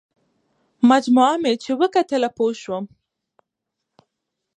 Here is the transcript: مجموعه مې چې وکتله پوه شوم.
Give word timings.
مجموعه 0.91 1.35
مې 1.43 1.53
چې 1.63 1.71
وکتله 1.81 2.29
پوه 2.37 2.53
شوم. 2.61 2.85